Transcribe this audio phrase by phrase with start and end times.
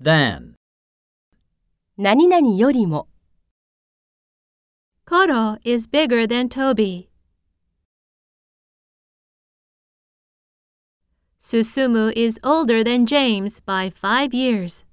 [0.00, 0.54] than.
[1.96, 3.08] 何々よりも。
[5.06, 7.08] Koro is bigger than Toby.
[11.40, 14.84] Susumu is older than James by five years.